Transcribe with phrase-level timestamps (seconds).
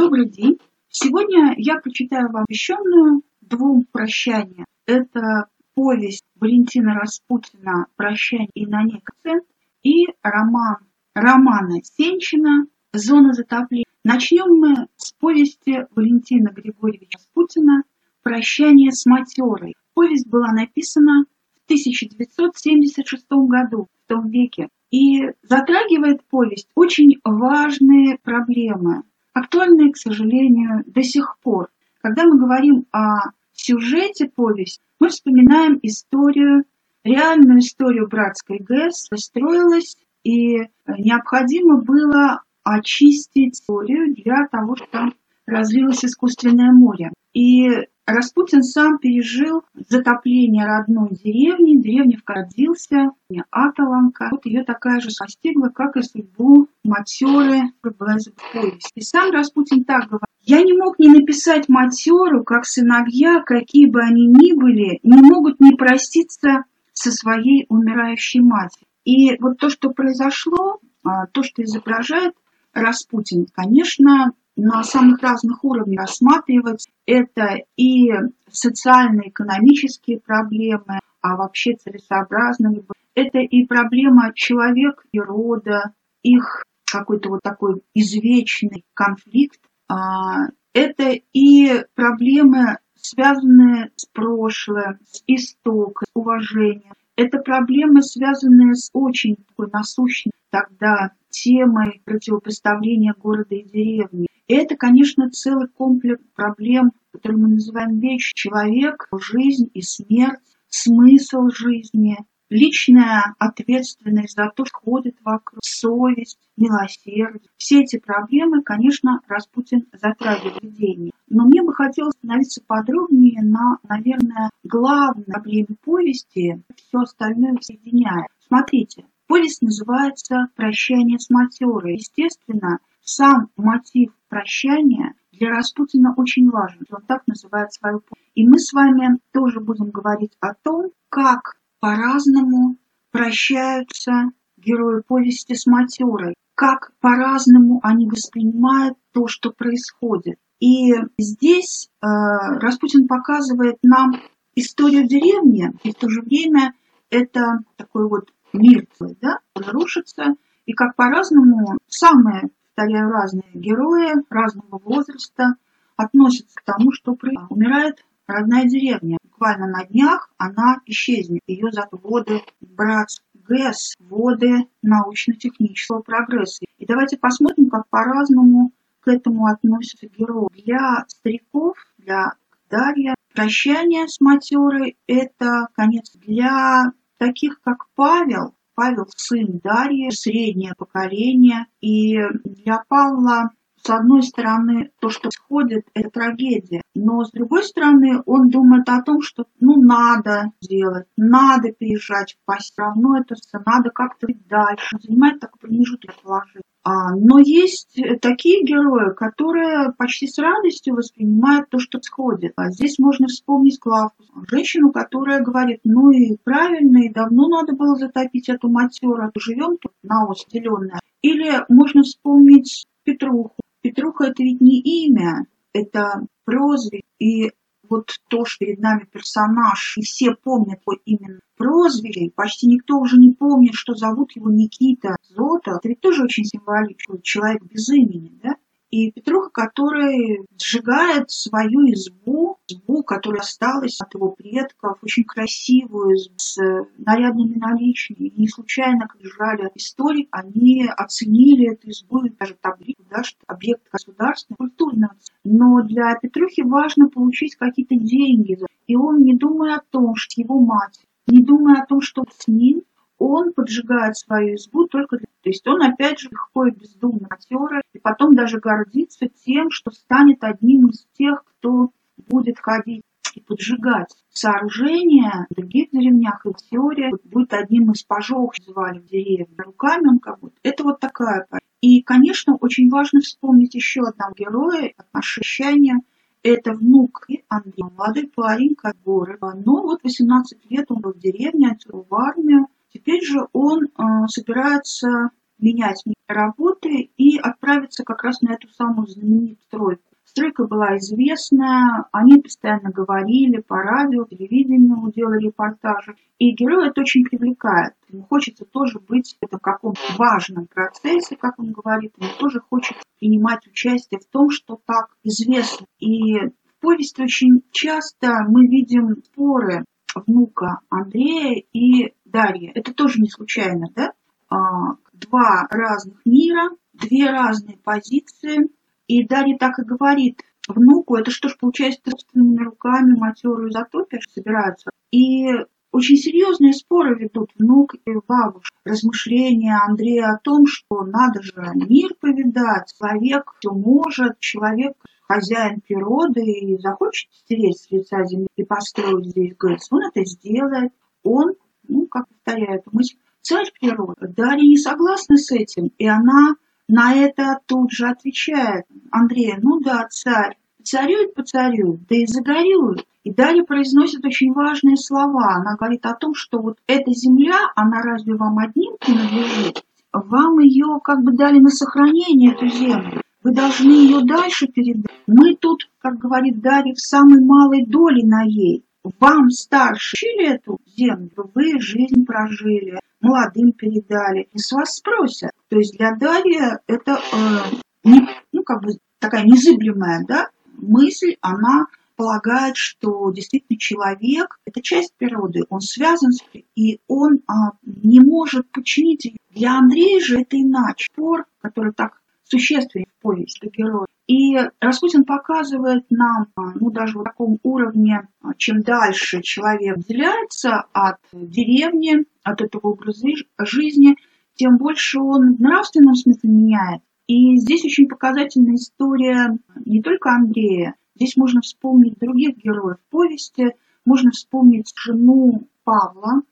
[0.00, 0.56] Добрый день!
[0.88, 4.64] Сегодня я прочитаю вам посвященную двум прощаниям.
[4.86, 9.42] Это повесть Валентина Распутина «Прощание и на некоторые»
[9.82, 10.78] и роман
[11.12, 13.84] Романа Сенчина «Зона затопления».
[14.02, 17.82] Начнем мы с повести Валентина Григорьевича Распутина
[18.22, 19.74] «Прощание с матерой».
[19.92, 21.26] Повесть была написана
[21.56, 29.02] в 1976 году, в том веке, и затрагивает повесть очень важные проблемы,
[29.32, 31.68] актуальные, к сожалению, до сих пор.
[32.02, 36.64] Когда мы говорим о сюжете повести, мы вспоминаем историю,
[37.04, 45.14] реальную историю братской ГЭС, строилась, и необходимо было очистить историю для того, чтобы там
[45.46, 47.12] разлилось искусственное море.
[47.32, 47.68] И
[48.06, 53.10] Распутин сам пережил затопление родной деревни, в которой родился,
[53.50, 54.28] Аталанка.
[54.30, 58.90] Вот ее такая же постигла, как и судьбу Матеры повесть.
[58.94, 60.26] И сам Распутин так говорит.
[60.42, 65.60] Я не мог не написать Матеру, как сыновья, какие бы они ни были, не могут
[65.60, 68.86] не проститься со своей умирающей матерью.
[69.04, 72.34] И вот то, что произошло, а, то, что изображает
[72.72, 76.86] Распутин, конечно, на самых разных уровнях рассматривать.
[77.06, 78.12] Это и
[78.50, 82.72] социально-экономические проблемы, а вообще целесообразно
[83.14, 89.60] Это и проблема человека и рода, их какой-то вот такой извечный конфликт.
[89.88, 96.94] А, это и проблемы, связанные с прошлым, с истоком, с уважением.
[97.16, 104.26] Это проблемы, связанные с очень такой насущной тогда темой противопоставления города и деревни.
[104.52, 108.32] Это, конечно, целый комплекс проблем, который мы называем вещь.
[108.34, 112.16] Человек, жизнь и смерть, смысл жизни,
[112.48, 117.48] личная ответственность за то, что ходит вокруг, совесть, милосердие.
[117.58, 121.12] Все эти проблемы, конечно, Распутин затрагивает в деньги.
[121.28, 128.26] Но мне бы хотелось остановиться подробнее на, наверное, главной проблеме повести, все остальное соединяя.
[128.48, 131.98] Смотрите, повесть называется «Прощание с матерой».
[131.98, 136.86] Естественно, сам мотив прощания для Распутина очень важен.
[136.90, 138.30] Он так называет свою повесть.
[138.34, 142.76] И мы с вами тоже будем говорить о том, как по-разному
[143.10, 150.38] прощаются герои повести с матерой, как по-разному они воспринимают то, что происходит.
[150.60, 154.12] И здесь э, Распутин показывает нам
[154.54, 156.74] историю деревни, и в то же время
[157.08, 158.86] это такой вот мир,
[159.22, 160.34] да, он рушится,
[160.66, 162.50] и как по-разному самые
[162.80, 165.54] повторяю, разные герои разного возраста
[165.96, 167.16] относятся к тому, что
[167.50, 169.18] умирает родная деревня.
[169.22, 171.42] Буквально на днях она исчезнет.
[171.46, 176.64] Ее зовут воды Братс ГЭС, воды научно-технического прогресса.
[176.78, 180.48] И давайте посмотрим, как по-разному к этому относятся герои.
[180.64, 182.34] Для стариков, для
[182.70, 186.12] Дарья, прощание с матерой– это конец.
[186.14, 191.66] Для таких, как Павел, Павел сын Дарьи, среднее поколение.
[191.80, 193.50] И для Павла
[193.82, 196.82] с одной стороны, то, что происходит, это трагедия.
[196.94, 202.44] Но с другой стороны, он думает о том, что ну надо сделать, надо переезжать в
[202.44, 204.96] пасть, равно это все, надо как-то дальше.
[205.02, 206.62] Занимает такое промежуточное положение.
[206.82, 212.52] А, но есть такие герои, которые почти с радостью воспринимают то, что происходит.
[212.56, 217.96] А здесь можно вспомнить Клавку, женщину, которая говорит, ну и правильно, и давно надо было
[217.96, 221.00] затопить эту матеру, а живем тут на ос зеленая.
[221.22, 223.56] Или можно вспомнить Петруху.
[223.82, 227.02] Петруха это ведь не имя, это прозвище.
[227.18, 227.50] И
[227.88, 233.16] вот то, что перед нами персонаж, и все помнят его именно прозвище, почти никто уже
[233.18, 235.72] не помнит, что зовут его Никита Зота.
[235.72, 238.56] Это ведь тоже очень символично, человек без имени, да?
[238.90, 246.58] И Петруха, который сжигает свою избу, избу, которая осталась от его предков, очень красивую, с
[246.98, 248.28] нарядными наличными.
[248.28, 253.38] И не случайно, как жали историк, они оценили эту избу, и даже таблицу, да, что
[253.46, 255.08] объект государственный, культурный.
[255.44, 258.58] Но для Петрухи важно получить какие-то деньги.
[258.86, 262.48] И он, не думая о том, что его мать, не думая о том, что с
[262.48, 262.82] ним,
[263.18, 265.26] он поджигает свою избу только для...
[265.42, 269.90] То есть он опять же легко и бездумно матера, и потом даже гордится тем, что
[269.90, 271.90] станет одним из тех, кто
[272.28, 273.02] будет ходить
[273.34, 279.54] и поджигать сооружения других деревнях, и теория будет одним из пожогов, звали в деревне.
[279.58, 280.56] Руками он как будто.
[280.62, 281.46] Это вот такая
[281.80, 286.00] И, конечно, очень важно вспомнить еще одного героя, отношения
[286.42, 288.74] это внук Андрей, молодой парень,
[289.04, 289.38] горы.
[289.40, 292.66] Но вот 18 лет он был в деревне, отсюда в армию.
[292.92, 299.58] Теперь же он э, собирается менять работы и отправиться как раз на эту самую знаменитую
[299.66, 300.02] стройку.
[300.30, 306.14] Стройка была известная, они постоянно говорили по радио, телевидению, делали репортажи.
[306.38, 307.94] И герой это очень привлекает.
[308.08, 312.12] Ему хочется тоже быть в каком-то важном процессе, как он говорит.
[312.16, 315.86] Ему тоже хочется принимать участие в том, что так известно.
[315.98, 319.84] И в повести очень часто мы видим споры
[320.14, 322.70] внука Андрея и Дарьи.
[322.72, 324.12] Это тоже не случайно, да?
[324.48, 328.70] А, два разных мира, две разные позиции–
[329.10, 334.90] и Дарья так и говорит внуку, это что ж, получается, собственными руками матерую затопишь, собираются.
[335.10, 335.48] И
[335.90, 338.76] очень серьезные споры ведут внук и бабушка.
[338.84, 344.92] Размышления Андрея о том, что надо же мир повидать, человек все может, человек
[345.26, 350.92] хозяин природы и захочет стереть с лица земли и построить здесь ГЭС, он это сделает.
[351.24, 351.54] Он,
[351.88, 354.28] ну, как повторяет мысль, царь природы.
[354.28, 356.54] Дарья не согласна с этим, и она
[356.90, 363.06] на это тут же отвечает Андрей, ну да, царь, царюет поцарюет, да и загорюет.
[363.22, 365.54] И далее произносит очень важные слова.
[365.56, 369.84] Она говорит о том, что вот эта земля, она разве вам одним принадлежит?
[370.12, 373.20] Вам ее как бы дали на сохранение, эту землю.
[373.42, 375.14] Вы должны ее дальше передать.
[375.26, 378.84] Мы тут, как говорит Дарья, в самой малой доле на ей.
[379.18, 384.48] Вам старше чили эту землю, вы жизнь прожили, молодым передали.
[384.52, 385.52] И с вас спросят.
[385.68, 391.86] То есть для Дарьи это э, не, ну, как бы такая незыблемая да, мысль, она
[392.16, 396.42] полагает, что действительно человек– это часть природы, он связан с
[396.76, 399.36] и он а, не может починить ее.
[399.48, 401.08] Для Андрея же это иначе.
[401.10, 404.06] Спор, который так существенен в повести героя.
[404.30, 410.84] И Распутин показывает нам, а, ну даже в таком уровне, а, чем дальше человек отделяется
[410.92, 413.26] от деревни, от этого образа
[413.58, 414.14] жизни,
[414.54, 417.02] тем больше он в нравственном смысле меняет.
[417.26, 420.94] И здесь очень показательная история не только Андрея.
[421.16, 423.74] Здесь можно вспомнить других героев повести,
[424.04, 426.42] можно вспомнить жену Павла,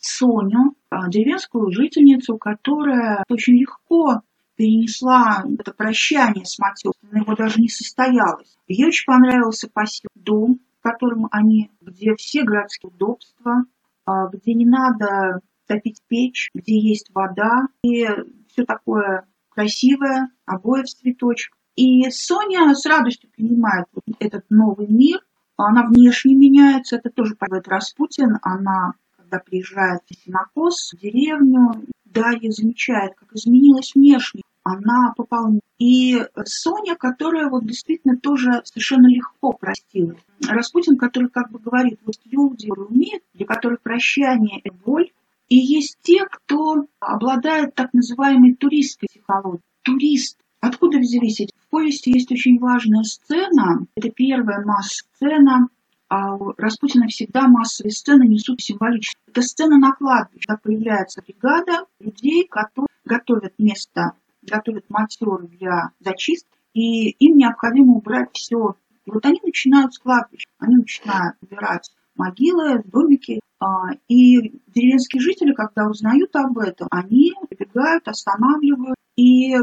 [0.00, 4.22] Соню, а, деревенскую жительницу, которая очень легко
[4.58, 8.58] перенесла это прощание с матерью, но его даже не состоялось.
[8.66, 13.64] Ей очень понравился поселок, дом, в котором они, где все городские удобства,
[14.04, 18.04] а, где не надо топить печь, где есть вода, и
[18.48, 21.54] все такое красивое, обои в цветочек.
[21.76, 23.86] И Соня с радостью принимает
[24.18, 25.20] этот новый мир,
[25.56, 32.50] она внешне меняется, это тоже поет Распутин, она, когда приезжает в Синокос, в деревню, Дарья
[32.50, 35.60] замечает, как изменилась внешне, она пополнила.
[35.78, 40.16] И Соня, которая вот действительно тоже совершенно легко простила.
[40.46, 45.10] Распутин, который как бы говорит, вот люди умеют, для которых прощание– это боль,
[45.48, 49.62] и есть те, кто обладает так называемой туристской психологией.
[49.82, 50.38] Турист.
[50.60, 51.52] Откуда взялись эти?
[51.56, 53.86] В повести есть очень важная сцена.
[53.94, 55.68] Это первая масс-сцена.
[56.08, 59.18] А у Распутина всегда массовые сцены несут символически.
[59.28, 60.46] Это сцена на кладбище.
[60.46, 64.12] Когда появляется бригада людей, которые готовят место,
[64.48, 68.76] готовят матеру для зачистки, и им необходимо убрать все.
[69.04, 70.48] И вот они начинают с кладбища.
[70.58, 78.06] Они начинают убирать могилы, домики, а, и деревенские жители, когда узнают об этом, они прибегают,
[78.06, 79.56] останавливают и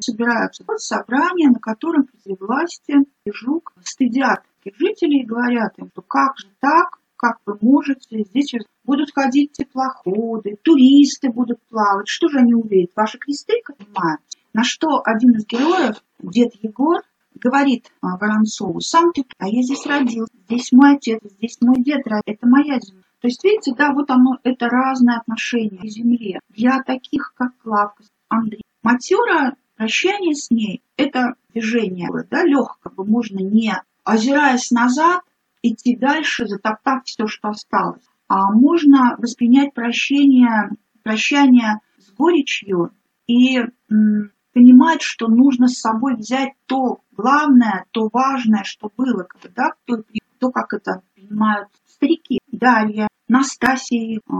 [0.00, 0.64] собираются.
[0.68, 2.94] Вот собрание, на котором власти
[3.24, 4.44] и жук стыдят
[4.78, 8.52] жителей и говорят им, что как же так, как вы можете, здесь
[8.84, 12.90] будут ходить теплоходы, туристы будут плавать, что же они увидят?
[12.94, 14.20] Ваши кресты понимают?
[14.52, 17.00] На что один из героев, дед Егор,
[17.34, 22.02] говорит а, Воронцову, сам ты, а я здесь родился, здесь мой отец, здесь мой дед,
[22.26, 23.02] это моя земля.
[23.22, 26.40] То есть, видите, да, вот оно, это разное отношение к земле.
[26.50, 28.60] Для таких, как Клавка, Андрей.
[28.82, 33.72] Матера, прощание с ней, это движение, да, легкого, можно не
[34.04, 35.22] озираясь назад,
[35.64, 38.04] идти дальше, затоптав все, что осталось.
[38.28, 40.70] А можно воспринять прощение,
[41.02, 42.92] прощание с горечью
[43.26, 43.60] и
[44.52, 50.02] понимать, что нужно с собой взять то главное, то важное, что было, да, то,
[50.38, 52.38] то как это принимают старики.
[52.50, 54.34] Далее Настасья, а,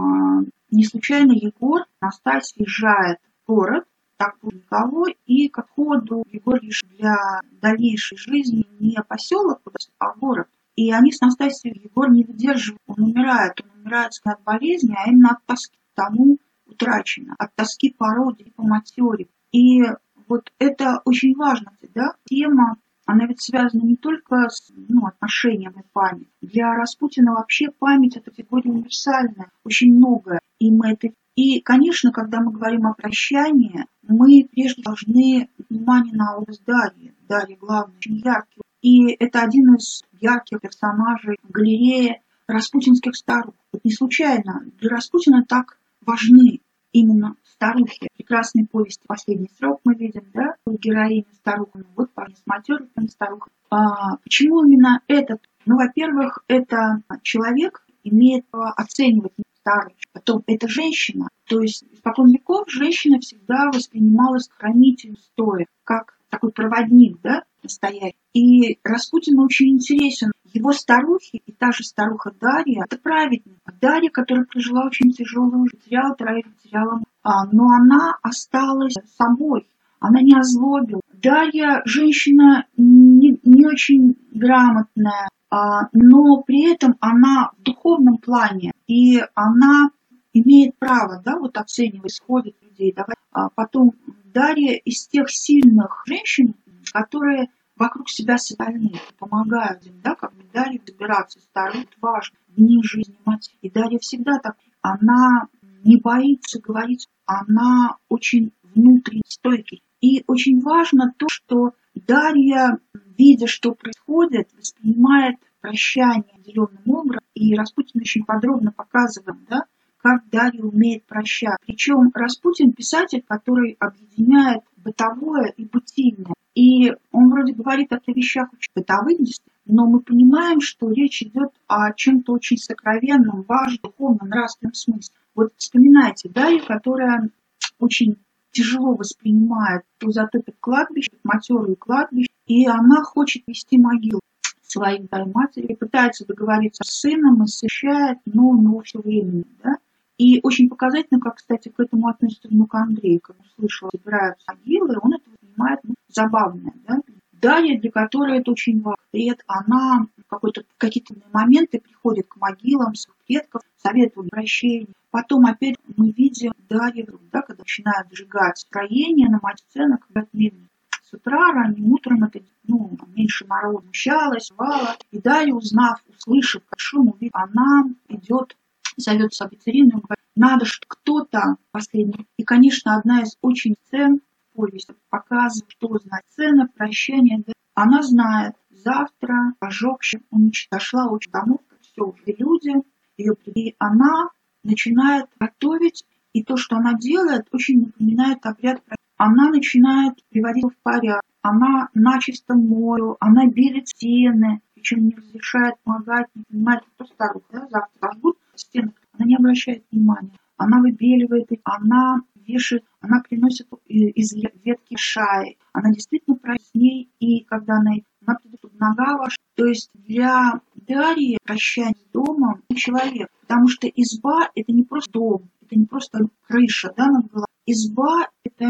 [0.71, 3.85] не случайно Егор, Настасья езжает в город,
[4.17, 7.17] так никого, и к ходу Егор решил для
[7.61, 9.61] дальнейшей жизни не поселок,
[9.99, 10.47] а город.
[10.75, 15.09] И они с Настасьей Егор не выдерживают, он умирает, он умирает не от болезни, а
[15.09, 19.27] именно от тоски тому утрачено, от тоски по роде, по матере.
[19.51, 19.83] И
[20.27, 25.83] вот это очень важно, да, тема она ведь связана не только с ну, отношением и
[25.93, 26.27] память.
[26.41, 30.39] Для Распутина вообще память– это категория универсальная, очень многое.
[30.57, 36.37] И мы это и, конечно, когда мы говорим о прощании, мы прежде должны внимание на
[36.37, 37.13] образ Дарьи.
[37.27, 38.61] Дарья главный, очень яркий.
[38.85, 43.55] И это один из ярких персонажей галереи распутинских старух.
[43.73, 46.61] Вот не случайно для Распутина так важны
[46.91, 48.07] именно старухи.
[48.15, 53.07] Прекрасные повести «Последний срок» мы видим, да, у героини старуха, ну вот парни с матерыми
[53.07, 53.49] старуха.
[53.71, 55.41] А, почему именно этот?
[55.65, 60.05] Ну, во-первых, это человек имеет право оценивать старость.
[60.13, 61.29] Потом это женщина.
[61.47, 68.17] То есть испокон веков женщина всегда воспринималась хранителем стоя, как такой проводник, да, настоящий.
[68.33, 70.31] И Распутин очень интересен.
[70.53, 73.57] Его старухи, и та же старуха Дарья, это праведник.
[73.81, 79.67] Дарья, которая прожила очень тяжелую жизнь, потеряла троих, потеряла а, но она осталась собой.
[79.99, 81.01] Она не озлобила.
[81.13, 89.21] Дарья женщина не, не очень грамотная, а, но при этом она в духовном плане, и
[89.33, 89.89] она
[90.33, 92.93] имеет право, да, вот оценивать, сходит людей.
[92.93, 93.15] Давай.
[93.31, 93.93] А потом
[94.35, 96.55] Дарья из тех сильных женщин,
[96.91, 103.17] которые вокруг себя остальные помогают им, да, как бы Дарья добираться старых, важно, дни жизни
[103.23, 103.55] мать.
[103.61, 105.47] И Дарья всегда так, она
[105.85, 109.83] не боится говорить, она очень внутренне стойкий.
[110.01, 112.79] И очень важно то, что Дарья,
[113.17, 117.23] видя, что происходит, воспринимает прощание определенным образом.
[117.35, 119.63] И Распутин очень подробно показывает, да,
[120.05, 121.57] как Дарья умеет прощать.
[121.65, 126.35] Причем Распутин писатель, который объединяет бытовое и бытийное.
[126.53, 129.17] И он вроде говорит о вещах очень бытовых,
[129.65, 135.15] но мы понимаем, что речь идет о чем-то очень сокровенном, важном, духовном, нравственном смысле.
[135.33, 137.31] Вот вспоминайте Дарью, которая
[137.79, 138.17] очень
[138.51, 144.19] тяжело воспринимает то затопит кладбище, матерую кладбище, и она хочет вести могилу
[144.61, 149.77] своей матери, пытается договориться с сыном, и освещает, но все время, да,
[150.17, 155.15] и очень показательно, как, кстати, к этому относится внук Андрей, когда услышал, собираются могилы, он
[155.15, 156.73] это понимает ну, забавное.
[156.87, 157.01] Да?
[157.33, 163.17] Дарья, для которой это очень важно, пред, она какой-то, какие-то моменты приходит к могилам своих
[163.27, 164.87] предков, советует прощения.
[165.11, 170.69] Потом опять мы видим Дарью, да, когда начинают сжигать строение на мать сцена, когда мельник.
[171.03, 174.97] С утра, ранним утром это ну, меньше народу смущалась, вала.
[175.11, 178.57] И Дарья, узнав, услышав как шум, она идет
[178.97, 182.27] зовет Сабитерину и говорит, надо, чтобы кто-то последний.
[182.37, 184.21] И, конечно, одна из очень сцен
[184.53, 187.43] повести показывает, что знает сцена прощания.
[187.45, 187.53] Да?
[187.73, 192.71] Она знает, завтра ожегшим уничтожила очень домов, все уже люди,
[193.17, 194.29] ее и она
[194.63, 198.81] начинает готовить, и то, что она делает, очень напоминает обряд.
[199.17, 206.27] Она начинает приводить в порядок, она начисто мою, она белит стены, причем не разрешает помогать,
[206.35, 210.31] не понимает, кто старуха, да, завтра жгут стены, она не обращает внимания.
[210.57, 215.57] Она выбеливает она вешает, она приносит из ветки шаи.
[215.73, 216.37] Она действительно
[216.73, 217.91] ней и когда она,
[218.25, 219.35] она придет нога ваша.
[219.55, 225.49] То есть для Дарьи прощание с домом человек, потому что изба это не просто дом,
[225.61, 227.47] это не просто крыша да, над головой.
[227.65, 228.69] Изба это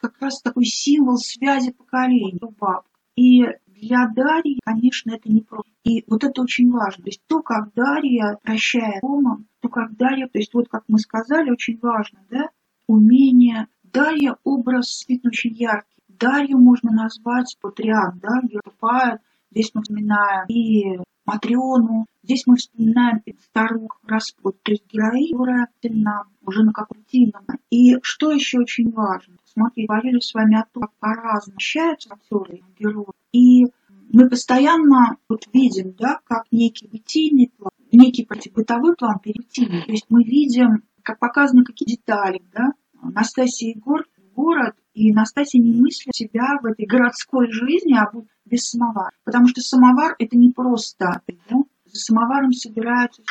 [0.00, 2.86] как раз такой символ связи поколений, баб.
[3.16, 3.44] И
[3.80, 5.70] для Дарьи, конечно, это не просто.
[5.84, 7.04] И вот это очень важно.
[7.04, 10.98] То есть то, как Дарья прощает дома, то, как Дарья, то есть вот как мы
[10.98, 12.50] сказали, очень важно, да,
[12.86, 13.68] умение.
[13.82, 15.96] Дарья образ действительно очень яркий.
[16.08, 19.20] Дарью можно назвать патриарх, да, Еропает.
[19.50, 26.62] Здесь мы вспоминаем и Матриону, здесь мы вспоминаем старух Распут, то есть героиню, которая уже
[26.62, 27.04] на каком-то
[27.70, 32.58] И что еще очень важно, смотри, говорили с вами о том, как по-разному общаются актеры
[32.58, 33.12] и герои.
[33.32, 33.66] И
[34.12, 39.66] мы постоянно вот видим, да, как некий бытийный план, некий бытовой план перейти.
[39.66, 42.72] То есть мы видим, как показаны какие детали, да.
[43.02, 44.04] Настасья Егор
[44.36, 48.10] город, и Настасья не мыслит себя в этой городской жизни, а
[48.46, 49.10] без самовара.
[49.24, 51.56] Потому что самовар это не просто, да?
[51.84, 53.22] За самоваром собираются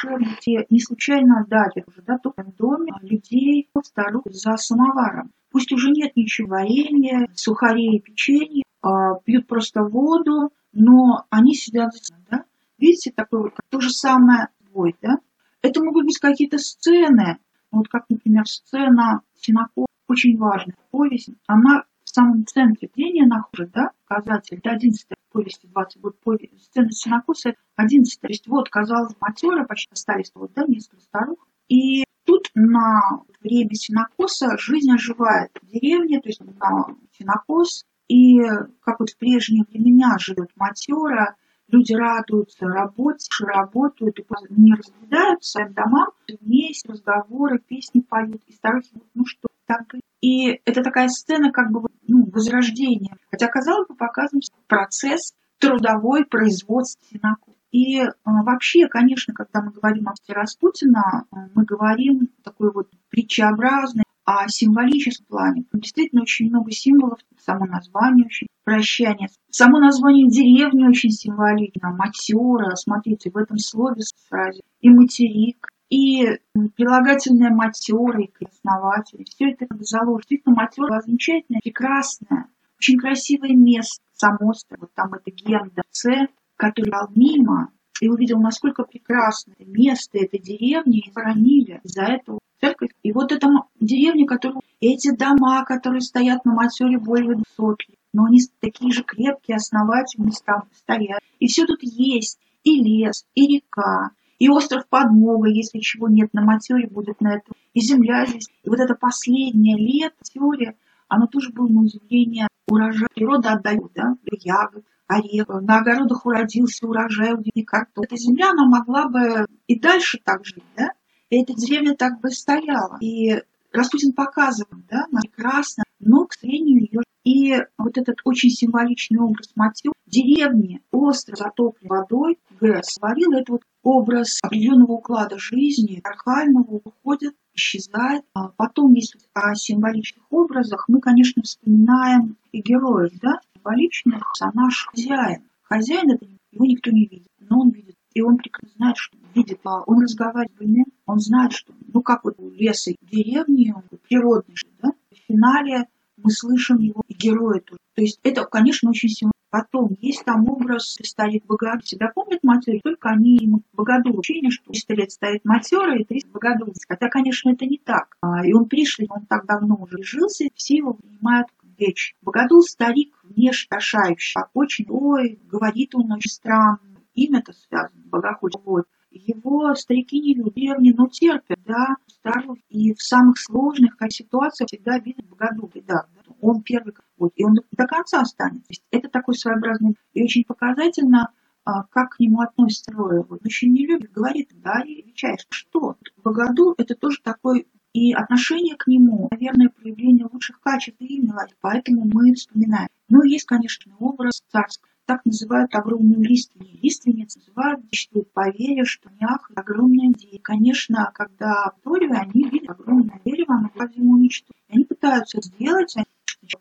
[0.41, 5.31] те не случайно дали уже, да, только в доме людей, старух за самоваром.
[5.51, 11.91] Пусть уже нет ничего варенья, сухарей, печенья, а, пьют просто воду, но они сидят,
[12.29, 12.43] да?
[12.77, 15.17] Видите, такой вот, то же самое бой, да?
[15.63, 17.39] Это могут быть какие-то сцены,
[17.71, 23.91] вот как, например, сцена Синакова, очень важная повесть, она в самом центре зрения находится, да,
[24.07, 29.65] показатель, это 11 повести 20 год, повесть, сцена Синакоса 11 то есть вот, казалось, матера,
[29.65, 36.21] почти остались вот, да, несколько старух, и тут на время Синокоса жизнь оживает в деревне,
[36.21, 38.39] то есть на Синокос, и
[38.81, 41.35] как вот в прежние времена живет матера,
[41.67, 48.43] люди радуются работе, работают и не разъедают своим домам, вместе разговоры, песни поют.
[48.47, 53.15] И старухи говорят, ну что, так и это такая сцена как бы ну, возрождения.
[53.29, 57.55] Хотя, казалось бы, показан процесс трудовой производства синагог.
[57.71, 64.47] И э, вообще, конечно, когда мы говорим о Распутина, мы говорим такой вот притчеобразный, о
[64.47, 65.65] символическом плане.
[65.71, 69.29] Действительно, очень много символов, само название очень прощание.
[69.51, 71.91] Само название деревни очень символично.
[71.91, 76.39] Матера, смотрите, в этом слове сразу и материк, и
[76.75, 79.25] прилагательное матера, и крестнователь.
[79.25, 80.17] Все это как заложено.
[80.17, 86.89] Действительно, матера была замечательная, прекрасная, очень красивое место, само вот там это Генда С, который
[86.89, 92.91] дал мимо, и увидел, насколько прекрасное место этой деревни, и хоронили за эту церковь.
[93.03, 93.47] И вот эта
[93.79, 99.03] деревня, которая, эти дома, которые стоят на матере более 200 лет, но они такие же
[99.03, 101.19] крепкие, основательные там стоят.
[101.39, 106.41] И все тут есть, и лес, и река, и остров Подмога, если чего нет на
[106.41, 108.47] матере, будет на этом, и земля здесь.
[108.63, 110.75] И вот это последнее лето, теория,
[111.07, 113.07] оно тоже было на удивление урожай.
[113.13, 118.07] Природа отдает, да, ягод, орехов, на огородах уродился урожай, удиви картофель.
[118.07, 120.91] Эта земля, она могла бы и дальше так жить, да,
[121.29, 122.97] и эта деревня так бы стояла.
[123.01, 129.51] И Распутин показывал, да, прекрасно, но, к сожалению, ее и вот этот очень символичный образ
[129.55, 137.35] мотив деревни, остров, затопленный водой, ГЭС, сварил этот вот образ определенного уклада жизни, архального, уходит,
[137.53, 138.23] исчезает.
[138.33, 145.43] А потом, если о символичных образах, мы, конечно, вспоминаем и героев, да, символичных, наш хозяин.
[145.63, 147.95] Хозяин это его никто не видит, но он видит.
[148.13, 152.35] И он прекрасно знает, что видит, а он разговаривает он знает, что, ну, как вот
[152.37, 157.79] у леса и деревни, он природный, да, в финале мы слышим его и героя тоже.
[157.95, 159.34] То есть это, конечно, очень символично.
[159.55, 161.79] Потом есть там образ старик Богодул.
[161.79, 164.19] Всегда помнят матерь, только они ему Богодул.
[164.19, 166.73] Учение, что 300 лет стоит матера и 300 Богодул.
[166.85, 168.17] Хотя, конечно, это не так.
[168.19, 171.47] А, и он пришли, он так давно уже жился, все его принимают
[171.77, 172.15] вещь.
[172.21, 176.79] Богодул старик внешне кошающий, а очень, ой, говорит он очень странно.
[177.13, 178.61] Имя-то связано, богохульство.
[178.65, 178.87] Вот.
[179.09, 182.57] Его старики не любят, деревни, но терпят, да, старых.
[182.67, 186.05] И в самых сложных ситуациях всегда видят Богодул, да, да.
[186.41, 188.81] Он первый, вот, и он до конца останется.
[188.91, 191.31] Это такой своеобразный и очень показательно,
[191.63, 193.25] а, как к нему относятся трое.
[193.27, 195.97] Вот, очень не любит, говорит, да, и отвечаешь, что?
[196.23, 202.03] Богодул это тоже такой и отношение к нему, наверное, проявление лучших качеств и милости, поэтому
[202.11, 202.89] мы вспоминаем.
[203.07, 206.77] Ну, есть, конечно, образ царского так называют огромную лиственницу.
[206.81, 210.41] Лиственниц называют, существует поверье, что мях– огромное дерево.
[210.43, 214.63] Конечно, когда в они видят огромное дерево, оно по-видимому уничтожить.
[214.69, 215.95] Они пытаются сделать,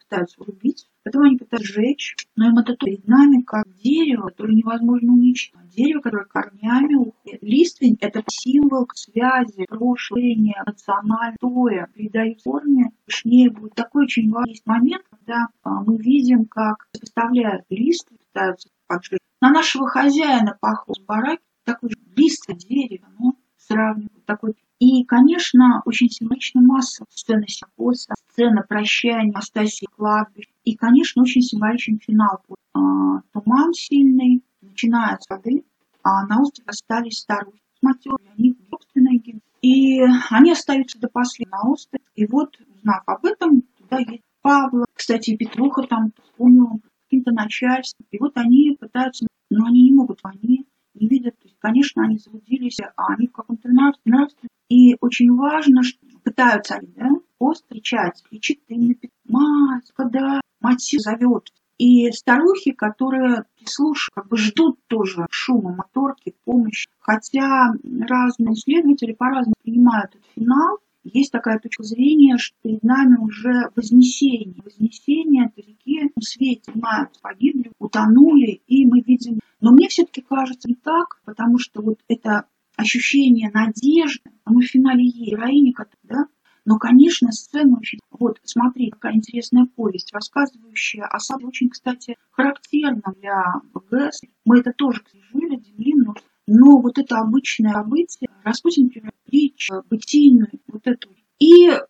[0.09, 5.13] пытаются убить, потом они пытаются сжечь, но им это перед нами как дерево, которое невозможно
[5.13, 5.71] уничтожить.
[5.75, 7.43] Дерево, которое корнями уходит.
[7.43, 10.21] Листвень– это символ связи, прошлого,
[10.67, 12.91] национального, придает форме.
[13.07, 19.19] Точнее, будет такой очень важный момент, когда а, мы видим, как составляют листвень, пытаются поджечь.
[19.41, 26.61] На нашего хозяина похож барак, такой листвень, дерево, но сравнивают такой и, конечно, очень символична
[26.61, 30.47] масса сцены Сикоса, сцена прощания Астасии кладбищ.
[30.65, 32.41] И, конечно, очень символичен финал.
[32.73, 35.65] А, туман сильный, начинаются воды,
[36.03, 39.41] а на острове остались старухи с матерью, они собственные гибли.
[39.63, 42.05] И они остаются до последнего на острове.
[42.15, 44.85] И вот, узнав об этом, туда едет Павла.
[44.93, 48.07] Кстати, Петруха там вспомнил каким-то начальством.
[48.11, 51.39] И вот они пытаются, но они не могут, они не видят.
[51.39, 54.49] То есть, конечно, они заблудились, а они в каком-то нравстве.
[54.69, 57.09] И очень важно, что пытаются они, да,
[57.53, 58.99] встречать, и читы,
[59.29, 61.53] мать, когда мать зовет.
[61.79, 66.89] И старухи, которые слушают, как бы ждут тоже шума моторки, помощи.
[66.99, 67.73] Хотя
[68.09, 74.63] разные исследователи по-разному принимают этот финал, есть такая точка зрения, что перед нами уже вознесение.
[74.65, 79.41] Вознесение это реки в свете, мают, погибли, утонули, и мы видим.
[79.61, 82.47] Но мне все-таки кажется не так, потому что вот это
[82.77, 86.27] ощущение надежды, оно в финале есть, героиня, да,
[86.65, 87.99] но, конечно, очень...
[88.11, 94.23] Вот, смотри, какая интересная повесть, рассказывающая о саде, очень, кстати, характерна для ГЭС.
[94.47, 95.03] Мы это тоже
[95.33, 96.15] жили, делим,
[96.47, 98.91] но вот это обычное событие, Распутин
[99.25, 101.11] притча, бытийную, вот эту.
[101.39, 101.81] И, э,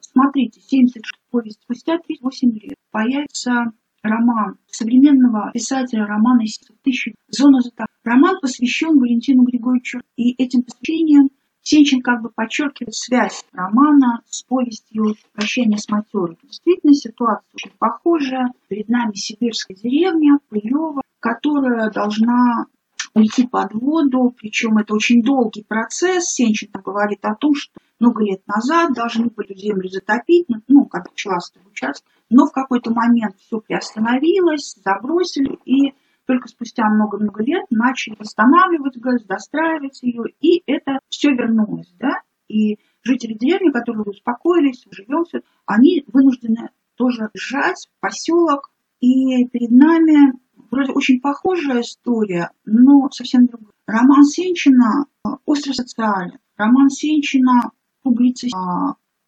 [0.00, 3.72] смотрите, 70 повесть спустя 38 лет появится
[4.02, 6.44] роман современного писателя романа
[6.82, 7.86] «Тысячи зона зата».
[8.04, 11.30] Роман посвящен Валентину Григорьевичу, и этим посвящением
[11.62, 16.36] Сенчин как бы подчеркивает связь романа с повестью «Прощение с матерой».
[16.42, 18.52] Действительно, ситуация очень похожая.
[18.68, 22.66] Перед нами сибирская деревня, Пылева, которая должна
[23.14, 26.30] уйти под воду, причем это очень долгий процесс.
[26.30, 31.62] Сенчин говорит о том, что много лет назад должны были землю затопить, ну, как участок,
[31.70, 35.94] участок, но в какой-то момент все приостановилось, забросили, и
[36.26, 42.78] только спустя много-много лет начали восстанавливать ГЭС, достраивать ее, и это все вернулось, да, и
[43.02, 50.38] жители деревни, которые успокоились, живем все, они вынуждены тоже сжать поселок, и перед нами
[50.70, 53.72] вроде очень похожая история, но совсем другая.
[53.86, 55.06] Роман Сенчина
[55.44, 56.38] остро социален.
[56.56, 58.54] Роман Сенчина публицист,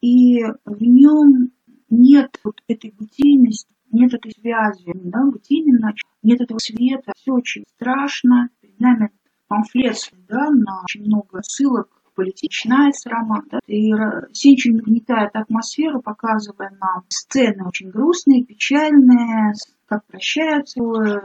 [0.00, 1.50] и в нем
[1.90, 5.78] нет вот этой бытийности, нет этой связи, да, бытийной
[6.24, 8.48] нет этого света, все очень страшно.
[8.60, 9.10] Перед нами
[9.48, 9.96] памфлет,
[10.28, 13.44] да, на очень много ссылок политичнается роман.
[13.50, 13.58] Да?
[13.66, 13.92] И
[14.32, 19.52] Сенчин нагнетает атмосферу, показывая нам сцены очень грустные, печальные,
[19.86, 20.80] как прощаются,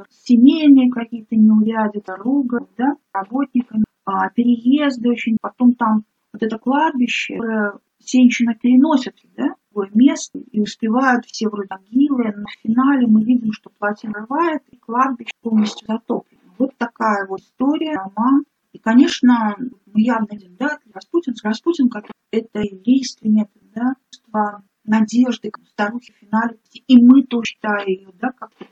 [0.09, 7.79] семейные какие-то неуряды, дорога, да, работниками, а, переезды очень, потом там вот это кладбище, которое
[7.99, 9.55] Сенчина переносят, да,
[9.88, 14.78] в место и успевают все вроде могилы, но финале мы видим, что плотина рвает и
[14.78, 16.42] кладбище полностью затоплено.
[16.58, 18.44] Вот такая вот история, роман.
[18.74, 26.13] И, конечно, мы явно видим, да, Распутин, Распутин, как это еврейственное, да, чувство надежды, старухи
[26.13, 26.58] в финале.
[26.88, 28.65] И мы тоже считаем ее, да, как-то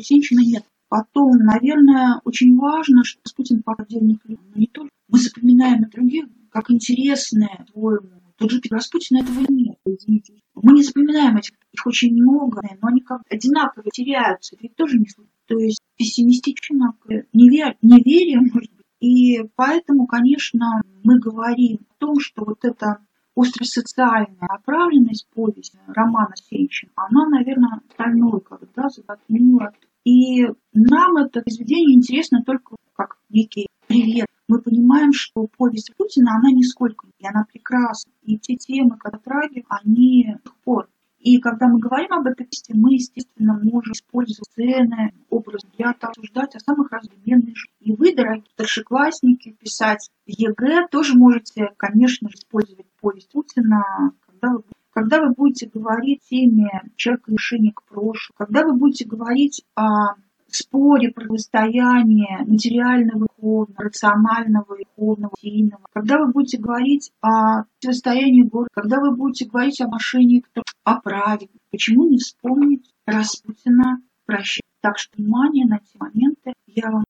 [0.00, 0.64] Сенчина нет.
[0.88, 4.90] Потом, наверное, очень важно, что Распутин по отдельных людям, но не только.
[5.08, 8.23] Мы запоминаем и других, как интересное, по-моему.
[8.36, 10.34] Тот же Распутин этого нет, извините.
[10.54, 14.56] Мы не запоминаем этих, их очень много, но они как одинаково теряются.
[14.60, 15.06] Ведь тоже не
[15.46, 16.96] То есть пессимистично,
[17.32, 22.98] неверие, неверие, может быть, и поэтому, конечно, мы говорим о том, что вот эта
[23.36, 29.72] остросоциальная направленность повести Романа Сенчина, она, наверное, стальной когда затонула.
[30.04, 34.26] И нам это произведение интересно только как некий привет.
[34.48, 38.12] Мы понимаем, что повесть Распутина, она нисколько, и она прекрасна.
[38.22, 40.88] И те темы, трагик, они до сих пор
[41.24, 46.54] и когда мы говорим об этой песне, мы, естественно, можем использовать сцены, образ для обсуждать
[46.54, 53.30] о самых разнообразных И вы, дорогие старшеклассники, писать ЕГЭ тоже можете, конечно же, использовать повесть
[53.30, 53.82] Распутина,
[54.26, 59.04] когда вы когда вы будете говорить о теме человека решения к прошлому, когда вы будете
[59.04, 60.14] говорить о
[60.54, 69.00] споре, противостоянии материального духовного, рационального духовного, сильного, когда вы будете говорить о противостоянии города, когда
[69.00, 74.62] вы будете говорить о мошенниках, о праве, почему не вспомнить Распутина, прощать.
[74.80, 76.54] Так что внимание на эти моменты.
[76.66, 77.04] Я вам